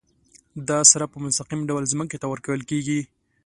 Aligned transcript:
دا 0.69 0.79
سره 0.91 1.05
په 1.11 1.17
مستقیم 1.25 1.61
ډول 1.69 1.83
ځمکې 1.93 2.17
ته 2.21 2.27
ورکول 2.31 2.61
کیږي. 2.69 2.99